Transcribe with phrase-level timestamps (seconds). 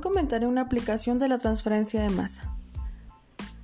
[0.00, 2.54] presentaré una aplicación de la transferencia de masa.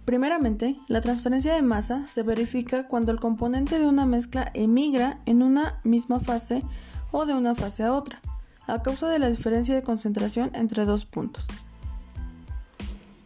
[0.04, 5.42] Primeramente, la transferencia de masa se verifica cuando el componente de una mezcla emigra en
[5.42, 6.64] una misma fase
[7.12, 8.20] o de una fase a otra,
[8.66, 11.46] a causa de la diferencia de concentración entre dos puntos.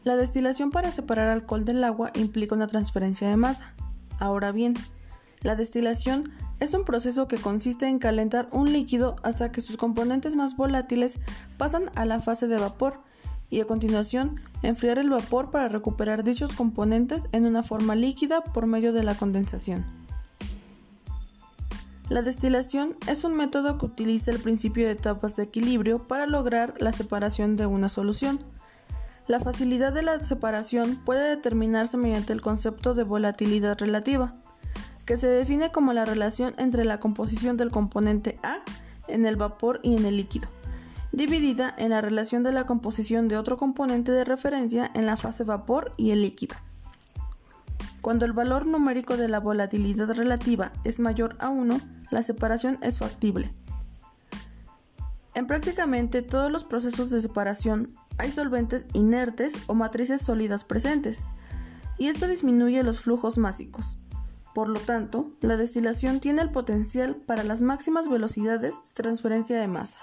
[0.05, 3.75] La destilación para separar alcohol del agua implica una transferencia de masa.
[4.19, 4.75] Ahora bien,
[5.41, 10.37] la destilación es un proceso que consiste en calentar un líquido hasta que sus componentes
[10.37, 11.19] más volátiles
[11.57, 13.01] pasan a la fase de vapor
[13.49, 18.67] y a continuación enfriar el vapor para recuperar dichos componentes en una forma líquida por
[18.67, 19.85] medio de la condensación.
[22.11, 26.75] La destilación es un método que utiliza el principio de etapas de equilibrio para lograr
[26.79, 28.41] la separación de una solución.
[29.29, 34.35] La facilidad de la separación puede determinarse mediante el concepto de volatilidad relativa,
[35.11, 38.59] que se define como la relación entre la composición del componente A
[39.09, 40.49] en el vapor y en el líquido,
[41.11, 45.43] dividida en la relación de la composición de otro componente de referencia en la fase
[45.43, 46.55] vapor y el líquido.
[48.03, 51.81] Cuando el valor numérico de la volatilidad relativa es mayor a 1,
[52.13, 53.53] la separación es factible.
[55.35, 61.27] En prácticamente todos los procesos de separación hay solventes inertes o matrices sólidas presentes,
[61.99, 63.99] y esto disminuye los flujos másicos.
[64.55, 69.69] Por lo tanto, la destilación tiene el potencial para las máximas velocidades de transferencia de
[69.69, 70.01] masa.